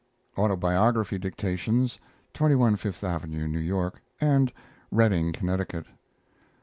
[0.35, 1.99] Autobiography dictations
[2.33, 4.51] (21 Fifth Avenue, New York; and
[4.89, 5.85] Redding, Connecticut).